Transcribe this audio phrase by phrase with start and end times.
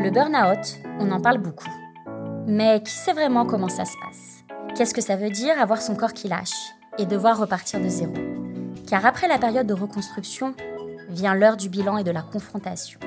[0.00, 1.68] Le burn-out, on en parle beaucoup.
[2.46, 4.44] Mais qui sait vraiment comment ça se passe?
[4.76, 6.54] Qu'est-ce que ça veut dire avoir son corps qui lâche
[6.98, 8.14] et devoir repartir de zéro?
[8.86, 10.54] Car après la période de reconstruction,
[11.08, 13.00] vient l'heure du bilan et de la confrontation.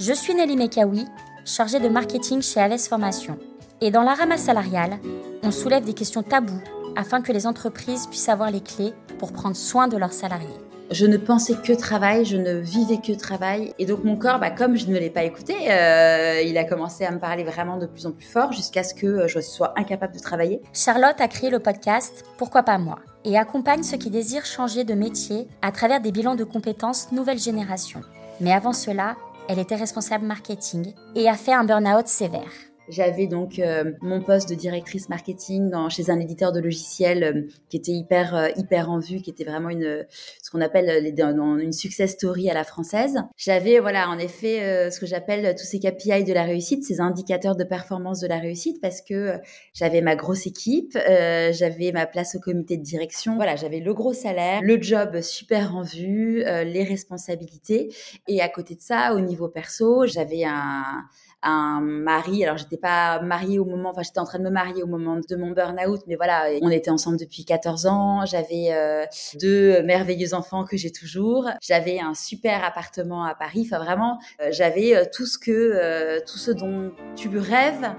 [0.00, 1.06] Je suis Nelly Mekawi,
[1.44, 3.38] chargée de marketing chez Aves Formation.
[3.82, 4.98] Et dans la ramasse salariale,
[5.42, 6.62] on soulève des questions taboues
[6.96, 10.48] afin que les entreprises puissent avoir les clés pour prendre soin de leurs salariés.
[10.92, 13.72] Je ne pensais que travail, je ne vivais que travail.
[13.78, 17.06] Et donc mon corps, bah, comme je ne l'ai pas écouté, euh, il a commencé
[17.06, 19.72] à me parler vraiment de plus en plus fort jusqu'à ce que euh, je sois
[19.76, 20.60] incapable de travailler.
[20.74, 24.94] Charlotte a créé le podcast Pourquoi pas moi et accompagne ceux qui désirent changer de
[24.94, 28.00] métier à travers des bilans de compétences nouvelle génération.
[28.40, 29.16] Mais avant cela,
[29.48, 32.71] elle était responsable marketing et a fait un burn-out sévère.
[32.88, 37.42] J'avais donc euh, mon poste de directrice marketing dans, chez un éditeur de logiciels euh,
[37.68, 40.04] qui était hyper euh, hyper en vue, qui était vraiment une
[40.42, 43.22] ce qu'on appelle les, une success story à la française.
[43.36, 47.56] J'avais voilà en effet ce que j'appelle tous ces KPI de la réussite, ces indicateurs
[47.56, 49.34] de performance de la réussite, parce que
[49.72, 54.12] j'avais ma grosse équipe, j'avais ma place au comité de direction, voilà j'avais le gros
[54.12, 57.94] salaire, le job super en vue, les responsabilités,
[58.26, 61.04] et à côté de ça au niveau perso j'avais un
[61.42, 62.44] un mari.
[62.44, 65.16] Alors, j'étais pas mariée au moment, enfin, j'étais en train de me marier au moment
[65.16, 68.24] de mon burn-out, mais voilà, on était ensemble depuis 14 ans.
[68.26, 69.04] J'avais euh,
[69.40, 71.48] deux merveilleux enfants que j'ai toujours.
[71.60, 73.66] J'avais un super appartement à Paris.
[73.66, 77.92] Enfin, vraiment, euh, j'avais euh, tout ce que, tout ce dont tu rêves.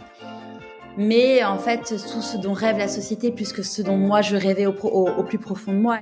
[0.95, 4.35] Mais en fait, tout ce dont rêve la société, plus que ce dont moi je
[4.35, 5.99] rêvais au, au plus profond de moi.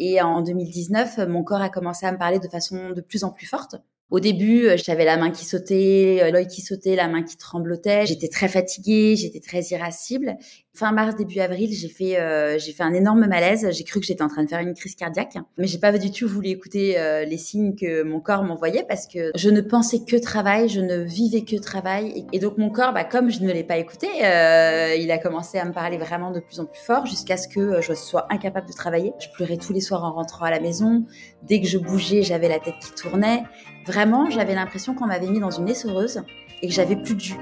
[0.00, 3.30] Et en 2019, mon corps a commencé à me parler de façon de plus en
[3.30, 3.76] plus forte.
[4.14, 7.36] Au début, euh, j'avais la main qui sautait, euh, l'œil qui sautait, la main qui
[7.36, 8.06] tremblotait.
[8.06, 10.36] J'étais très fatiguée, j'étais très irascible.
[10.76, 13.68] Fin mars, début avril, j'ai fait, euh, j'ai fait un énorme malaise.
[13.70, 16.10] J'ai cru que j'étais en train de faire une crise cardiaque, mais j'ai pas du
[16.10, 16.96] tout voulu écouter
[17.28, 20.96] les signes que mon corps m'envoyait parce que je ne pensais que travail, je ne
[20.96, 22.26] vivais que travail.
[22.32, 25.64] Et, donc mon corps, bah, comme je ne l'ai pas écouté, il a commencé à
[25.64, 28.72] me parler vraiment de plus en plus fort jusqu'à ce que je sois incapable de
[28.72, 29.12] travailler.
[29.20, 31.04] Je pleurais tous les soirs en rentrant à la maison.
[31.44, 33.44] Dès que je bougeais, j'avais la tête qui tournait.
[33.86, 36.22] Vraiment, j'avais l'impression qu'on m'avait mis dans une essoreuse
[36.62, 37.38] et que j'avais plus de jus.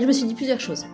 [0.00, 0.86] Je me suis dit plusieurs choses.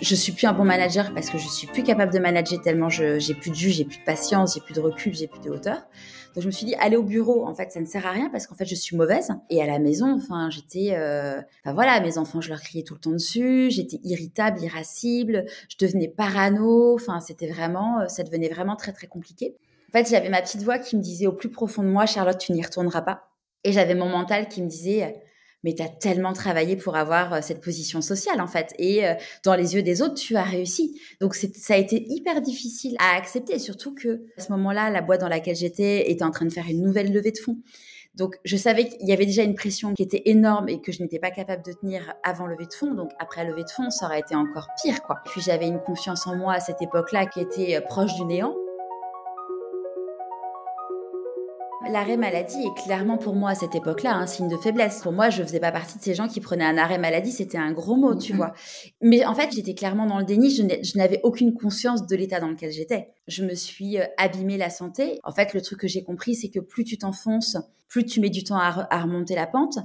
[0.00, 2.88] Je suis plus un bon manager parce que je suis plus capable de manager tellement
[2.88, 5.50] j'ai plus de jus, j'ai plus de patience, j'ai plus de recul, j'ai plus de
[5.50, 5.86] hauteur.
[6.34, 8.28] Donc je me suis dit aller au bureau, en fait, ça ne sert à rien
[8.28, 9.30] parce qu'en fait je suis mauvaise.
[9.50, 11.40] Et à la maison, enfin j'étais, euh...
[11.64, 15.76] enfin voilà, mes enfants, je leur criais tout le temps dessus, j'étais irritable, irascible, je
[15.78, 16.94] devenais parano.
[16.94, 19.54] Enfin c'était vraiment, euh, ça devenait vraiment très très compliqué.
[19.90, 22.38] En fait, j'avais ma petite voix qui me disait au plus profond de moi, Charlotte,
[22.38, 23.28] tu n'y retourneras pas.
[23.62, 25.22] Et j'avais mon mental qui me disait,
[25.64, 28.72] mais tu as tellement travaillé pour avoir euh, cette position sociale, en fait.
[28.78, 31.00] Et euh, dans les yeux des autres, tu as réussi.
[31.20, 35.22] Donc, ça a été hyper difficile à accepter, surtout que à ce moment-là, la boîte
[35.22, 37.56] dans laquelle j'étais était en train de faire une nouvelle levée de fonds.
[38.14, 41.02] Donc, je savais qu'il y avait déjà une pression qui était énorme et que je
[41.02, 42.94] n'étais pas capable de tenir avant levée de fonds.
[42.94, 45.16] Donc, après levée de fonds, ça aurait été encore pire, quoi.
[45.24, 48.54] Puis, j'avais une confiance en moi à cette époque-là qui était euh, proche du néant.
[51.90, 55.00] L'arrêt maladie est clairement pour moi à cette époque-là un signe de faiblesse.
[55.02, 57.58] Pour moi, je faisais pas partie de ces gens qui prenaient un arrêt maladie, c'était
[57.58, 58.52] un gros mot, tu vois.
[59.00, 62.48] Mais en fait, j'étais clairement dans le déni, je n'avais aucune conscience de l'état dans
[62.48, 63.08] lequel j'étais.
[63.28, 65.20] Je me suis euh, abîmé la santé.
[65.24, 67.56] En fait, le truc que j'ai compris, c'est que plus tu t'enfonces,
[67.88, 69.78] plus tu mets du temps à, à remonter la pente,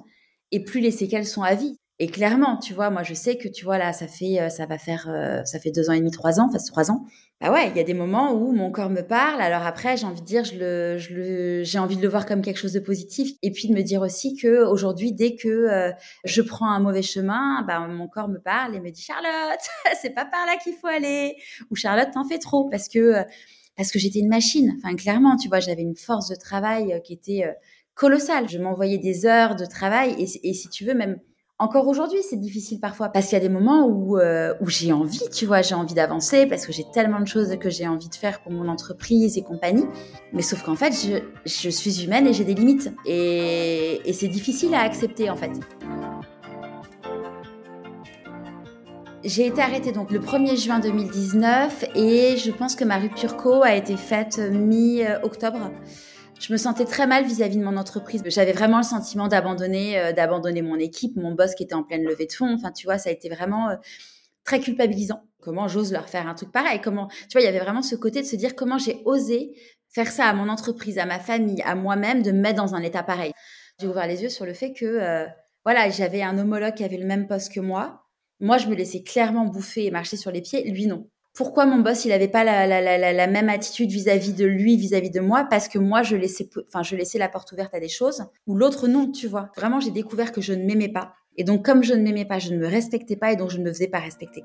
[0.52, 1.78] et plus les séquelles sont à vie.
[2.02, 4.66] Et clairement, tu vois, moi je sais que tu vois là, ça fait, euh, ça
[4.66, 7.04] va faire, euh, ça fait deux ans et demi, trois ans, enfin trois ans.
[7.42, 9.40] Bah ouais, il y a des moments où mon corps me parle.
[9.40, 12.58] Alors après, j'ai envie de dire, je le, j'ai envie de le voir comme quelque
[12.58, 15.92] chose de positif, et puis de me dire aussi que aujourd'hui, dès que euh,
[16.26, 19.60] je prends un mauvais chemin, bah mon corps me parle et me dit Charlotte,
[20.02, 21.36] c'est pas par là qu'il faut aller,
[21.72, 23.24] ou Charlotte, t'en fais trop, parce que
[23.78, 24.76] parce que j'étais une machine.
[24.78, 27.46] Enfin clairement, tu vois, j'avais une force de travail qui était
[27.94, 28.50] colossale.
[28.50, 31.20] Je m'envoyais des heures de travail, et si tu veux même
[31.62, 34.94] encore aujourd'hui, c'est difficile parfois parce qu'il y a des moments où, euh, où j'ai
[34.94, 38.08] envie, tu vois, j'ai envie d'avancer parce que j'ai tellement de choses que j'ai envie
[38.08, 39.86] de faire pour mon entreprise et compagnie.
[40.32, 42.94] Mais sauf qu'en fait, je, je, suis humaine et j'ai des limites.
[43.06, 45.52] Et, et c'est difficile à accepter en fait.
[49.26, 53.64] J'ai été arrêtée donc le 1er juin 2019 et je pense que ma rupture co
[53.64, 55.72] a été faite mi-octobre.
[56.40, 58.24] Je me sentais très mal vis-à-vis de mon entreprise.
[58.26, 62.04] J'avais vraiment le sentiment d'abandonner, euh, d'abandonner mon équipe, mon boss qui était en pleine
[62.04, 62.54] levée de fonds.
[62.54, 63.76] Enfin, tu vois, ça a été vraiment euh,
[64.46, 65.22] très culpabilisant.
[65.42, 66.80] Comment j'ose leur faire un truc pareil?
[66.82, 69.52] Comment, tu vois, il y avait vraiment ce côté de se dire comment j'ai osé
[69.90, 72.82] faire ça à mon entreprise, à ma famille, à moi-même, de me mettre dans un
[72.84, 73.34] état pareil?
[73.82, 75.26] J'ai ouvert les yeux sur le fait que, euh,
[75.66, 78.06] voilà, j'avais un homologue qui avait le même poste que moi.
[78.40, 80.64] Moi, je me laissais clairement bouffer et marcher sur les pieds.
[80.72, 81.10] Lui, non.
[81.34, 84.76] Pourquoi mon boss il avait pas la, la, la, la même attitude vis-à-vis de lui,
[84.78, 87.80] vis-à-vis de moi Parce que moi je laissais, enfin je laissais la porte ouverte à
[87.80, 89.50] des choses ou l'autre non, tu vois.
[89.56, 92.40] Vraiment j'ai découvert que je ne m'aimais pas et donc comme je ne m'aimais pas,
[92.40, 94.44] je ne me respectais pas et donc je ne me faisais pas respecter.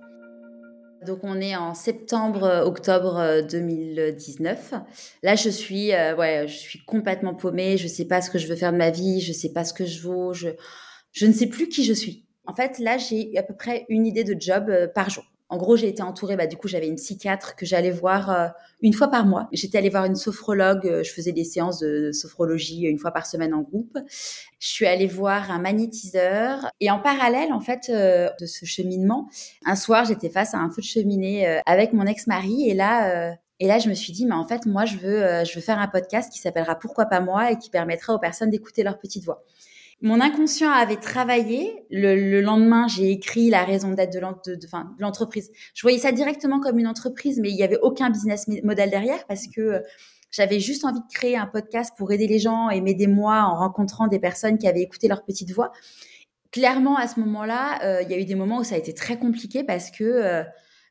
[1.05, 4.75] Donc on est en septembre, octobre 2019.
[5.23, 7.77] Là je suis, euh, ouais, je suis complètement paumée.
[7.77, 9.21] Je sais pas ce que je veux faire de ma vie.
[9.21, 10.33] Je sais pas ce que je vaux.
[10.33, 10.51] Je,
[11.13, 12.25] je ne sais plus qui je suis.
[12.47, 15.25] En fait là j'ai à peu près une idée de job euh, par jour.
[15.55, 18.49] En gros, j'ai été entourée, bah, du coup, j'avais une psychiatre que j'allais voir euh,
[18.83, 19.49] une fois par mois.
[19.53, 23.25] J'étais allée voir une sophrologue, euh, je faisais des séances de sophrologie une fois par
[23.25, 23.97] semaine en groupe.
[24.59, 26.69] Je suis allée voir un magnétiseur.
[26.81, 29.29] Et en parallèle, en fait, euh, de ce cheminement,
[29.65, 32.69] un soir, j'étais face à un feu de cheminée avec mon ex-mari.
[32.69, 35.55] Et là, et là, je me suis dit, mais en fait, moi, je veux, je
[35.55, 38.83] veux faire un podcast qui s'appellera Pourquoi pas moi et qui permettra aux personnes d'écouter
[38.83, 39.45] leur petite voix.
[40.05, 41.87] Mon inconscient avait travaillé.
[41.91, 44.21] Le, lendemain, j'ai écrit la raison d'être de
[44.99, 45.51] l'entreprise.
[45.73, 49.27] Je voyais ça directement comme une entreprise, mais il n'y avait aucun business model derrière
[49.27, 49.81] parce que euh,
[50.31, 53.57] j'avais juste envie de créer un podcast pour aider les gens et m'aider moi en
[53.57, 55.73] rencontrant des personnes qui avaient écouté leur petite voix.
[56.51, 58.93] Clairement, à ce moment-là, euh, il y a eu des moments où ça a été
[58.93, 60.45] très compliqué parce que euh,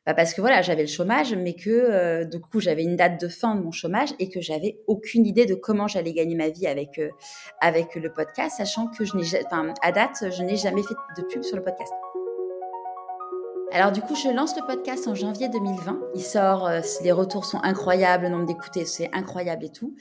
[0.06, 3.18] bah, parce que voilà, j'avais le chômage, mais que euh, du coup j'avais une date
[3.18, 6.50] de fin de mon chômage et que j'avais aucune idée de comment j'allais gagner ma
[6.50, 7.08] vie avec euh,
[7.60, 9.24] avec le podcast, sachant que je n'ai,
[9.82, 11.92] à date, je n'ai jamais fait de pub sur le podcast.
[13.72, 16.00] Alors du coup, je lance le podcast en janvier 2020.
[16.14, 19.96] Il sort, euh, les retours sont incroyables, le nombre d'écoutés, c'est incroyable et tout.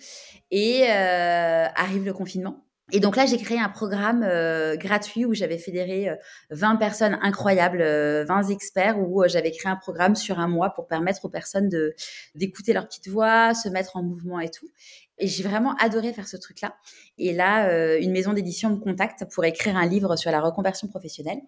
[0.51, 2.62] Et arrive le confinement.
[2.91, 6.09] Et donc là, j'ai créé un programme euh, gratuit où j'avais fédéré
[6.50, 10.71] 20 euh, personnes incroyables, 20 euh, experts, où j'avais créé un programme sur un mois
[10.71, 11.69] pour permettre aux personnes
[12.35, 14.68] d'écouter leur petite voix, se mettre en mouvement et tout.
[15.18, 16.75] Et j'ai vraiment adoré faire ce truc-là.
[17.18, 21.39] Et là, une maison d'édition me contacte pour écrire un livre sur la reconversion professionnelle.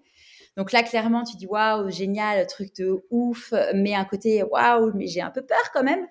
[0.58, 5.08] Donc là, clairement, tu dis waouh, génial, truc de ouf, mais un côté waouh, mais
[5.08, 6.06] j'ai un peu peur quand même.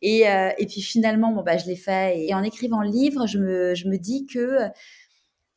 [0.00, 2.18] Et, euh, et puis finalement, bon, bah, je l'ai fait.
[2.26, 4.68] Et en écrivant le livre, je me, je me dis que.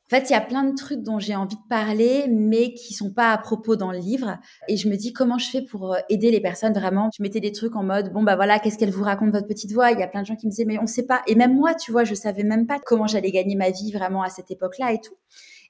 [0.07, 2.93] En fait, il y a plein de trucs dont j'ai envie de parler, mais qui
[2.93, 4.37] sont pas à propos dans le livre.
[4.67, 7.09] Et je me dis comment je fais pour euh, aider les personnes vraiment?
[7.17, 9.71] Je mettais des trucs en mode bon bah voilà, qu'est-ce qu'elle vous raconte votre petite
[9.71, 9.91] voix?
[9.91, 11.21] Il y a plein de gens qui me disaient mais on sait pas.
[11.27, 14.21] Et même moi, tu vois, je savais même pas comment j'allais gagner ma vie vraiment
[14.21, 15.15] à cette époque-là et tout.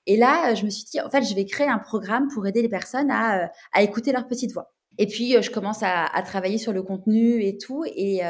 [0.05, 2.45] Et là, euh, je me suis dit, en fait, je vais créer un programme pour
[2.47, 4.73] aider les personnes à, euh, à écouter leur petite voix.
[4.97, 7.83] Et puis, euh, je commence à, à, travailler sur le contenu et tout.
[7.85, 8.21] Et,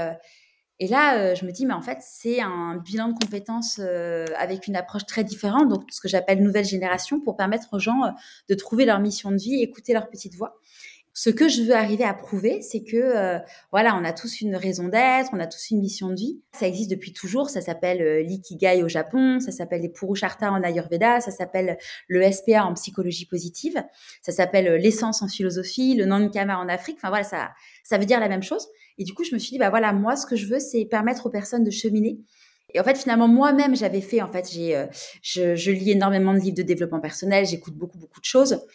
[0.79, 4.75] et là, je me dis, mais en fait, c'est un bilan de compétences avec une
[4.75, 8.01] approche très différente, donc ce que j'appelle nouvelle génération, pour permettre aux gens
[8.49, 10.59] de trouver leur mission de vie, écouter leur petite voix.
[11.15, 13.37] Ce que je veux arriver à prouver, c'est que euh,
[13.71, 16.41] voilà, on a tous une raison d'être, on a tous une mission de vie.
[16.53, 17.51] Ça existe depuis toujours.
[17.51, 21.77] Ça s'appelle euh, l'ikigai au Japon, ça s'appelle les purusharta en Ayurveda, ça s'appelle
[22.07, 23.83] le SPA en psychologie positive,
[24.23, 26.97] ça s'appelle euh, l'essence en philosophie, le Nankama en Afrique.
[26.97, 27.51] Enfin voilà, ça
[27.83, 28.67] ça veut dire la même chose.
[28.97, 30.83] Et du coup, je me suis dit bah voilà, moi ce que je veux, c'est
[30.85, 32.17] permettre aux personnes de cheminer.
[32.73, 34.87] Et en fait, finalement, moi-même, j'avais fait, en fait, j'ai,
[35.21, 38.65] je, je lis énormément de livres de développement personnel, j'écoute beaucoup, beaucoup de choses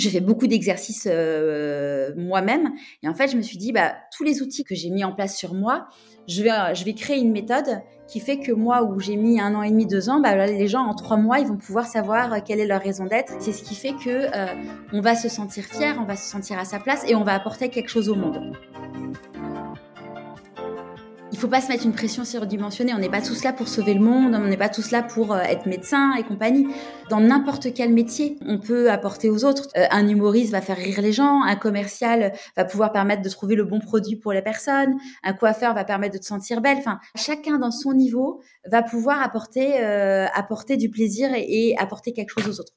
[0.00, 2.72] j'ai fait beaucoup d'exercices euh, moi-même.
[3.02, 5.12] Et en fait je me suis dit bah tous les outils que j'ai mis en
[5.12, 5.88] place sur moi
[6.26, 9.54] je vais je vais créer une méthode qui fait que moi où j'ai mis un
[9.54, 12.42] an et demi deux ans bah les gens en trois mois ils vont pouvoir savoir
[12.44, 13.32] quelle est leur raison d'être.
[13.40, 14.46] C'est ce qui fait que euh,
[14.92, 17.34] on va se sentir fier on va se sentir à sa place et on va
[17.34, 18.52] apporter quelque chose au monde
[21.38, 22.92] il faut pas se mettre une pression surdimensionnée.
[22.94, 25.32] On n'est pas tous là pour sauver le monde, on n'est pas tous là pour
[25.32, 26.66] euh, être médecin et compagnie.
[27.10, 29.68] Dans n'importe quel métier, on peut apporter aux autres.
[29.76, 33.54] Euh, un humoriste va faire rire les gens, un commercial va pouvoir permettre de trouver
[33.54, 36.78] le bon produit pour les personnes, un coiffeur va permettre de te sentir belle.
[36.78, 42.30] Enfin, chacun dans son niveau va pouvoir apporter, euh, apporter du plaisir et apporter quelque
[42.30, 42.74] chose aux autres.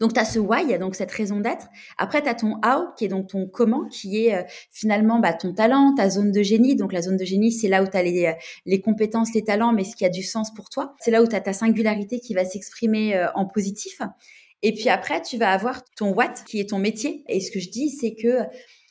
[0.00, 1.68] Donc, tu as ce why, donc cette raison d'être.
[1.98, 5.32] Après, tu as ton how, qui est donc ton comment, qui est euh, finalement bah,
[5.32, 6.76] ton talent, ta zone de génie.
[6.76, 8.32] Donc, la zone de génie, c'est là où tu as les, euh,
[8.66, 10.94] les, compétences, les talents, mais ce qui a du sens pour toi.
[11.00, 14.00] C'est là où tu as ta singularité qui va s'exprimer euh, en positif.
[14.62, 17.24] Et puis après, tu vas avoir ton what, qui est ton métier.
[17.28, 18.40] Et ce que je dis, c'est que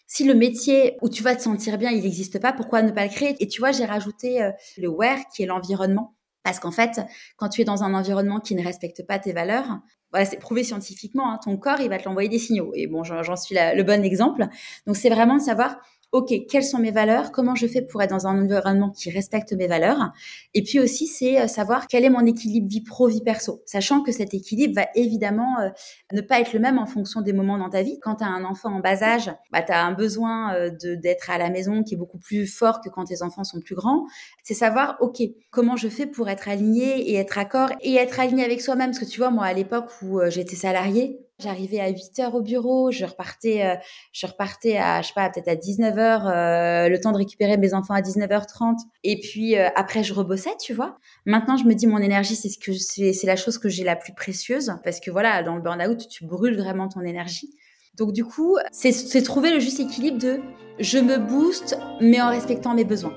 [0.08, 3.04] si le métier où tu vas te sentir bien, il n'existe pas, pourquoi ne pas
[3.04, 3.36] le créer?
[3.40, 6.16] Et tu vois, j'ai rajouté le where, qui est l'environnement.
[6.44, 7.02] Parce qu'en fait,
[7.38, 9.80] quand tu es dans un environnement qui ne respecte pas tes valeurs,
[10.12, 12.72] voilà, c'est prouvé scientifiquement, hein, ton corps, il va te l'envoyer des signaux.
[12.74, 14.48] Et bon, j'en suis le bon exemple.
[14.88, 15.78] Donc, c'est vraiment de savoir
[16.12, 17.32] OK, quelles sont mes valeurs?
[17.32, 20.12] Comment je fais pour être dans un environnement qui respecte mes valeurs?
[20.56, 24.02] Et puis aussi, c'est euh, savoir quel est mon équilibre vie pro, vie perso, sachant
[24.02, 25.70] que cet équilibre va évidemment euh,
[26.12, 28.00] ne pas être le même en fonction des moments dans ta vie.
[28.02, 31.30] Quand tu as un enfant en bas âge, bah, tu as un besoin euh, d'être
[31.30, 34.08] à la maison qui est beaucoup plus fort que quand tes enfants sont plus grands.
[34.44, 38.44] C'est savoir, OK, comment je fais pour être aligné et être accord et être aligné
[38.44, 38.90] avec soi-même?
[38.90, 42.42] Parce que tu vois, moi, à l'époque où j'étais salariée, J'arrivais à 8 heures au
[42.42, 43.76] bureau, je repartais, euh,
[44.12, 47.56] je repartais à, je sais pas, peut-être à 19 heures, euh, le temps de récupérer
[47.56, 48.76] mes enfants à 19h30.
[49.06, 50.98] Et puis euh, après, je rebossais, tu vois.
[51.26, 53.96] Maintenant, je me dis, mon énergie, c'est ce que c'est, la chose que j'ai la
[53.96, 57.56] plus précieuse parce que voilà, dans le burn-out, tu brûles vraiment ton énergie.
[57.96, 60.42] Donc du coup, c'est trouver le juste équilibre de
[60.80, 63.14] je me booste, mais en respectant mes besoins.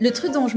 [0.00, 0.48] Le truc dont,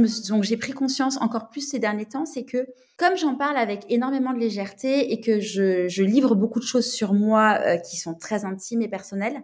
[0.41, 2.65] j'ai pris conscience encore plus ces derniers temps, c'est que
[2.97, 6.89] comme j'en parle avec énormément de légèreté et que je, je livre beaucoup de choses
[6.89, 9.41] sur moi euh, qui sont très intimes et personnelles,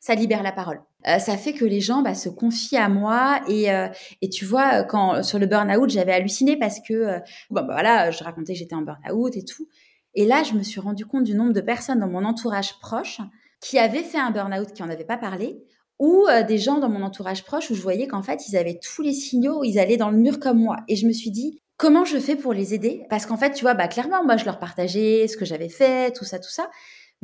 [0.00, 0.80] ça libère la parole.
[1.06, 3.88] Euh, ça fait que les gens bah, se confient à moi et, euh,
[4.22, 7.18] et tu vois quand sur le burn-out j'avais halluciné parce que
[7.50, 9.68] bon, bah, voilà je racontais que j'étais en burn-out et tout
[10.14, 13.20] et là je me suis rendu compte du nombre de personnes dans mon entourage proche
[13.60, 15.62] qui avaient fait un burn-out qui en avaient pas parlé
[15.98, 18.78] ou euh, des gens dans mon entourage proche où je voyais qu'en fait, ils avaient
[18.82, 20.76] tous les signaux, ils allaient dans le mur comme moi.
[20.88, 23.02] Et je me suis dit, comment je fais pour les aider?
[23.10, 26.12] Parce qu'en fait, tu vois, bah, clairement, moi, je leur partageais ce que j'avais fait,
[26.12, 26.68] tout ça, tout ça.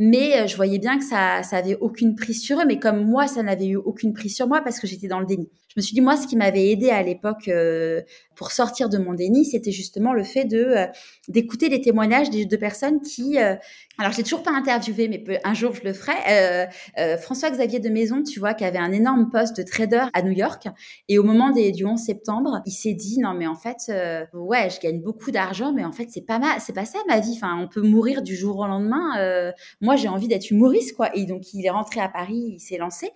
[0.01, 2.65] Mais euh, je voyais bien que ça, ça avait aucune prise sur eux.
[2.65, 5.27] Mais comme moi, ça n'avait eu aucune prise sur moi parce que j'étais dans le
[5.27, 5.51] déni.
[5.69, 8.01] Je me suis dit, moi, ce qui m'avait aidé à l'époque euh,
[8.39, 10.87] pour sortir de mon déni, c'était justement le fait de euh,
[11.27, 13.37] d'écouter les témoignages de, personnes qui.
[13.37, 13.57] Euh,
[13.99, 16.69] alors, j'ai toujours pas interviewé, mais un jour je le ferai.
[17.19, 20.31] François Xavier de Maison, tu vois, qui avait un énorme poste de trader à New
[20.31, 20.69] York,
[21.09, 23.93] et au moment des, du 11 septembre, il s'est dit, non, mais en fait,
[24.33, 27.19] ouais, je gagne beaucoup d'argent, mais en fait, c'est pas ma, c'est pas ça ma
[27.19, 27.35] vie.
[27.35, 29.53] Enfin, on peut mourir du jour au lendemain.
[29.81, 31.11] moi, j'ai envie d'être humoriste, quoi.
[31.17, 33.11] Et donc, il est rentré à Paris, il s'est lancé.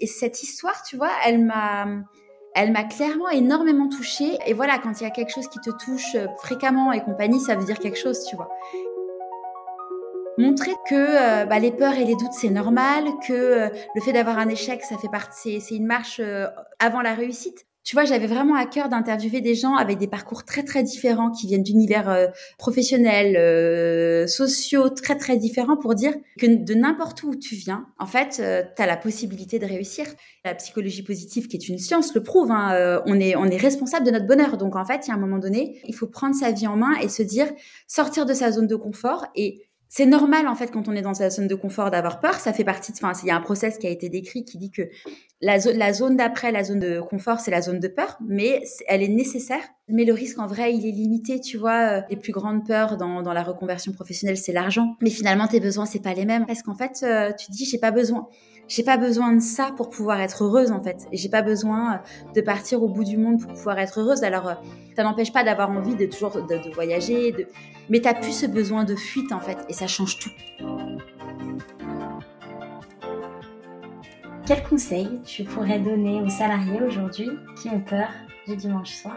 [0.00, 1.86] Et cette histoire, tu vois, elle m'a,
[2.58, 4.36] elle m'a clairement énormément touchée.
[4.46, 7.40] Et voilà, quand il y a quelque chose qui te touche euh, fréquemment et compagnie,
[7.40, 8.50] ça veut dire quelque chose, tu vois.
[10.38, 14.12] Montrer que euh, bah, les peurs et les doutes, c'est normal, que euh, le fait
[14.12, 16.20] d'avoir un échec, ça fait partie, c'est une marche
[16.80, 20.44] avant la réussite tu vois, j'avais vraiment à cœur d'interviewer des gens avec des parcours
[20.44, 22.26] très très différents qui viennent d'univers euh,
[22.58, 28.06] professionnels, euh, sociaux très très différents pour dire que de n'importe où tu viens, en
[28.06, 30.06] fait, euh, tu as la possibilité de réussir.
[30.44, 32.50] La psychologie positive, qui est une science, le prouve.
[32.50, 34.56] Hein, on est on est responsable de notre bonheur.
[34.56, 36.76] Donc en fait, il y a un moment donné, il faut prendre sa vie en
[36.76, 37.48] main et se dire
[37.86, 41.14] sortir de sa zone de confort et c'est normal en fait quand on est dans
[41.14, 42.34] sa zone de confort d'avoir peur.
[42.34, 42.92] Ça fait partie.
[42.92, 44.82] De, enfin, il y a un process qui a été décrit qui dit que
[45.40, 48.62] la, zone, la zone d'après la zone de confort, c'est la zone de peur, mais
[48.86, 49.62] elle est nécessaire.
[49.90, 51.40] Mais le risque en vrai, il est limité.
[51.40, 54.96] Tu vois, euh, les plus grandes peurs dans, la reconversion professionnelle, c'est l'argent.
[55.00, 57.78] Mais finalement, tes besoins, c'est pas les mêmes parce qu'en fait, euh, tu dis, j'ai
[57.78, 58.28] pas besoin
[58.68, 61.08] j'ai pas besoin de ça pour pouvoir être heureuse en fait.
[61.10, 64.22] J'ai pas besoin euh, de partir au bout du monde pour pouvoir être heureuse.
[64.22, 64.62] Alors,
[64.94, 66.38] ça n'empêche pas d'avoir envie de toujours
[66.74, 67.46] voyager, de...
[67.88, 70.30] mais t'as plus ce besoin de fuite en fait, et ça change tout.
[74.46, 77.28] Quel conseil tu pourrais donner aux salariés aujourd'hui
[77.60, 78.08] qui ont peur
[78.46, 79.16] du dimanche soir?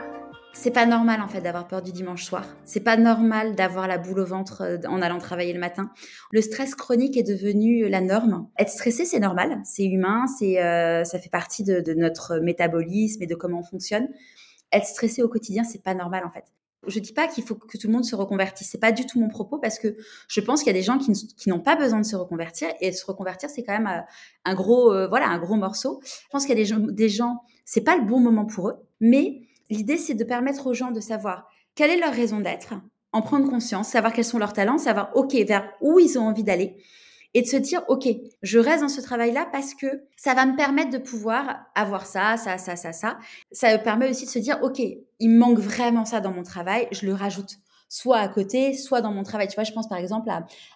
[0.53, 2.46] C'est pas normal en fait d'avoir peur du dimanche soir.
[2.65, 5.91] C'est pas normal d'avoir la boule au ventre euh, en allant travailler le matin.
[6.31, 8.48] Le stress chronique est devenu la norme.
[8.60, 13.27] Être stressé, c'est normal, c'est humain, c'est euh, ça fait partie de, notre métabolisme et
[13.27, 14.08] de comment on fonctionne.
[14.72, 16.46] Être stressé au quotidien, c'est pas normal en fait.
[16.88, 18.70] Je dis pas qu'il faut que tout le monde se reconvertisse.
[18.72, 19.96] C'est pas du tout mon propos parce que
[20.27, 22.70] je pense qu'il y a des gens qui, qui n'ont pas besoin de se reconvertir
[22.79, 24.01] et se reconvertir, c'est quand même euh,
[24.46, 26.01] un gros, voilà, un gros morceau.
[26.03, 28.70] Je pense qu'il y a des gens, des gens, c'est pas le bon moment pour
[28.70, 29.41] eux, mais
[29.72, 32.74] L'idée, c'est de permettre aux gens de savoir quelle est leur raison d'être,
[33.13, 36.44] en prendre conscience, savoir quels sont leurs talents, savoir, OK, vers où ils ont envie
[36.44, 36.75] d'aller,
[37.34, 38.08] et de se dire, OK,
[38.42, 39.88] je reste dans ce travail-là parce que
[40.18, 43.18] ça va me permettre de pouvoir avoir ça, ça, ça, ça, ça.
[43.54, 44.82] Ça me permet aussi de se dire, OK,
[45.20, 49.12] il manque vraiment ça dans mon travail, je le rajoute soit à côté, soit dans
[49.12, 49.50] mon travail.
[49.50, 50.30] Tu vois, je pense par exemple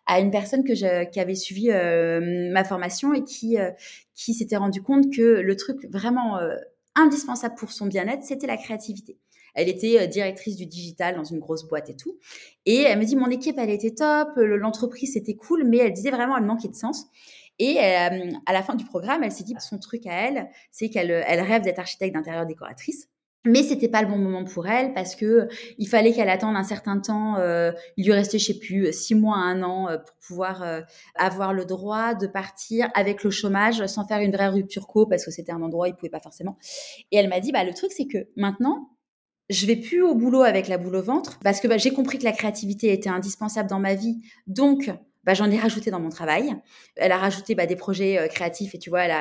[0.06, 3.72] à, une personne que qui avait suivi euh, ma formation et qui, euh,
[4.16, 6.56] qui s'était rendu compte que le truc vraiment euh,
[6.96, 9.18] indispensable pour son bien-être, c'était la créativité.
[9.54, 12.18] Elle était euh, directrice du digital dans une grosse boîte et tout.
[12.66, 16.12] Et elle me dit, mon équipe, elle était top, l'entreprise, c'était cool, mais elle disait
[16.12, 17.06] vraiment, elle manquait de sens.
[17.58, 20.90] Et euh, à la fin du programme, elle s'est dit, son truc à elle, c'est
[20.90, 23.08] qu'elle elle rêve d'être architecte d'intérieur décoratrice.
[23.46, 25.48] Mais c'était pas le bon moment pour elle parce que
[25.78, 27.38] il fallait qu'elle attende un certain temps.
[27.38, 30.66] Euh, il lui restait, je sais plus, six mois, un an pour pouvoir
[31.16, 35.24] avoir le droit de partir avec le chômage sans faire une vraie rupture co parce
[35.26, 36.58] que c'était un endroit où il pouvait pas forcément.
[37.12, 38.90] Et elle m'a dit, bah le truc c'est que maintenant
[39.50, 42.18] je vais plus au boulot avec la boule au ventre parce que bah, j'ai compris
[42.18, 44.22] que la créativité était indispensable dans ma vie.
[44.48, 44.92] Donc,
[45.26, 46.56] bah, j'en ai rajouté dans mon travail.
[46.96, 49.12] Elle a rajouté bah, des projets euh, créatifs et tu vois, elle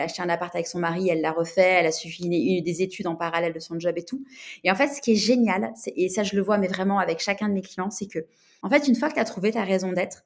[0.00, 3.08] a, acheté un appart avec son mari, elle l'a refait, elle a suivi des études
[3.08, 4.24] en parallèle de son job et tout.
[4.64, 7.20] Et en fait, ce qui est génial, et ça je le vois, mais vraiment avec
[7.20, 8.20] chacun de mes clients, c'est que,
[8.62, 10.24] en fait, une fois que tu as trouvé ta raison d'être,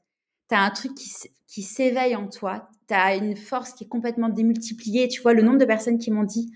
[0.49, 4.29] tu as un truc qui, s'éveille en toi, tu as une force qui est complètement
[4.29, 5.09] démultipliée.
[5.09, 6.53] Tu vois, le nombre de personnes qui m'ont dit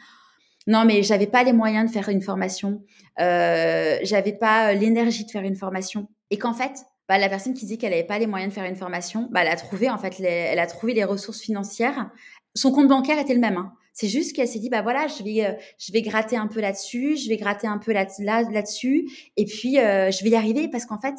[0.66, 2.82] non, mais j'avais pas les moyens de faire une formation.
[3.20, 6.08] Euh, j'avais pas l'énergie de faire une formation.
[6.30, 8.68] et qu'en fait, bah, la personne qui disait qu'elle n'avait pas les moyens de faire
[8.68, 12.10] une formation, bah, elle a trouvé en fait, les, elle a trouvé les ressources financières.
[12.54, 13.56] Son compte bancaire était le même.
[13.56, 13.72] Hein.
[13.92, 16.60] C'est juste qu'elle s'est dit bah voilà, je vais, euh, je vais gratter un peu
[16.60, 20.36] là-dessus, je vais gratter un peu là, là, là-dessus, et puis euh, je vais y
[20.36, 21.14] arriver parce qu'en fait,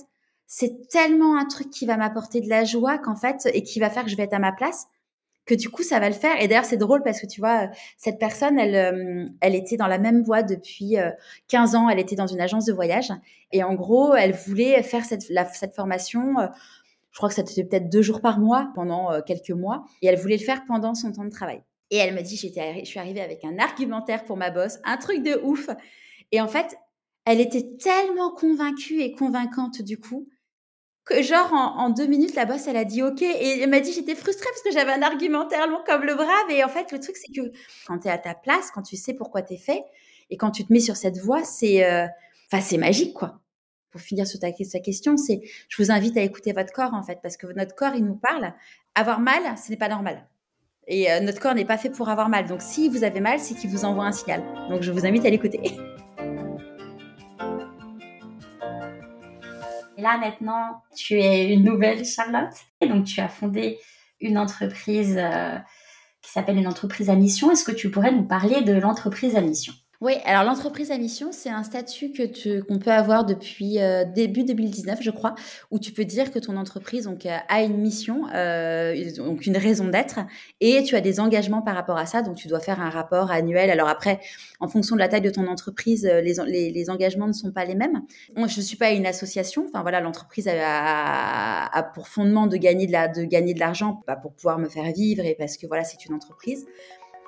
[0.45, 3.89] c'est tellement un truc qui va m'apporter de la joie qu'en fait et qui va
[3.89, 4.87] faire que je vais être à ma place
[5.47, 6.39] que du coup ça va le faire.
[6.39, 9.87] Et d'ailleurs c'est drôle parce que tu vois cette personne, elle, euh, elle était dans
[9.87, 10.97] la même boîte depuis
[11.47, 11.89] 15 euh, ans.
[11.89, 13.11] Elle était dans une agence de voyage
[13.51, 16.39] et en gros elle voulait faire cette, cette formation.
[16.39, 16.47] Euh,
[17.11, 20.19] je crois que ça faisait peut-être deux jours par mois pendant quelques mois et elle
[20.19, 21.63] voulait le faire pendant son temps de travail.
[21.89, 24.97] Et elle me dit j'étais, je suis arrivée avec un argumentaire pour ma boss, un
[24.97, 25.69] truc de ouf.
[26.31, 26.77] Et en fait
[27.25, 30.29] elle était tellement convaincue et convaincante du coup
[31.07, 33.93] que genre en, deux minutes la bosse elle a dit ok et elle m'a dit
[33.93, 36.99] j'étais frustrée parce que j'avais un argumentaire long comme le brave et en fait le
[36.99, 37.51] truc c'est que
[37.87, 39.83] quand tu es à ta place quand tu sais pourquoi tu es fait
[40.29, 42.07] et quand tu te mets sur cette voie c'est euh,
[42.77, 43.39] magique quoi.
[43.89, 47.19] Pour finir sur ta, question c'est je vous invite à écouter votre corps en fait
[47.23, 48.53] parce que notre corps il nous parle.
[48.95, 50.27] Avoir mal ce n'est pas normal.
[50.87, 52.47] Et euh, notre corps n'est pas fait pour avoir mal.
[52.47, 54.43] Donc si vous avez mal c'est qu'il vous envoie un signal.
[54.69, 55.61] Donc je vous invite à l'écouter
[59.97, 62.53] là, maintenant, tu es une nouvelle Charlotte.
[62.81, 63.79] Et donc, tu as fondé
[64.19, 65.57] une entreprise euh,
[66.21, 67.51] qui s'appelle une entreprise à mission.
[67.51, 69.73] Est-ce que tu pourrais nous parler de l'entreprise à mission?
[69.99, 74.43] Oui, alors l'entreprise à mission, c'est un statut que qu'on peut avoir depuis euh, début
[74.43, 75.33] 2019, je crois,
[75.71, 79.57] où tu peux dire que ton entreprise donc euh, a une mission, euh, donc une
[79.57, 80.19] raison d'être,
[80.61, 82.21] et tu as des engagements par rapport à ça.
[82.21, 83.71] Donc tu dois faire un rapport annuel.
[83.71, 84.19] Alors après,
[84.59, 87.65] en fonction de la taille de ton entreprise, les, les, les engagements ne sont pas
[87.65, 88.03] les mêmes.
[88.35, 89.65] Moi, je suis pas une association.
[89.67, 94.03] Enfin voilà, l'entreprise a, a, pour fondement de gagner de la de gagner de l'argent,
[94.05, 96.67] pas pour pouvoir me faire vivre et parce que voilà, c'est une entreprise.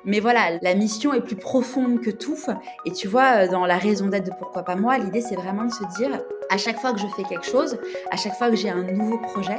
[0.05, 2.37] Mais voilà, la mission est plus profonde que tout.
[2.85, 5.71] Et tu vois, dans la raison d'être de pourquoi pas moi, l'idée c'est vraiment de
[5.71, 7.77] se dire, à chaque fois que je fais quelque chose,
[8.11, 9.57] à chaque fois que j'ai un nouveau projet,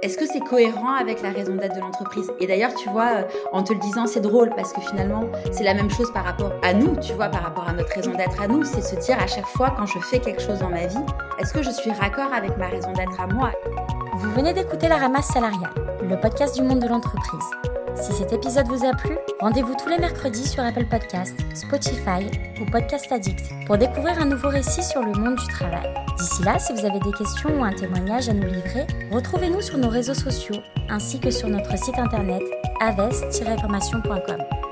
[0.00, 2.30] est-ce que c'est cohérent avec la raison d'être de l'entreprise?
[2.38, 5.74] Et d'ailleurs, tu vois, en te le disant, c'est drôle parce que finalement, c'est la
[5.74, 8.46] même chose par rapport à nous, tu vois, par rapport à notre raison d'être à
[8.46, 8.62] nous.
[8.62, 11.04] C'est se dire à chaque fois, quand je fais quelque chose dans ma vie,
[11.40, 13.50] est-ce que je suis raccord avec ma raison d'être à moi?
[14.14, 17.77] Vous venez d'écouter La Ramasse Salariale, le podcast du monde de l'entreprise.
[18.00, 22.26] Si cet épisode vous a plu, rendez-vous tous les mercredis sur Apple Podcast, Spotify
[22.60, 25.92] ou Podcast Addict pour découvrir un nouveau récit sur le monde du travail.
[26.18, 29.78] D'ici là, si vous avez des questions ou un témoignage à nous livrer, retrouvez-nous sur
[29.78, 32.42] nos réseaux sociaux ainsi que sur notre site internet
[32.80, 34.67] aves-formation.com.